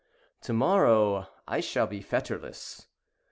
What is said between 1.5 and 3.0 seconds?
shall be fetterless!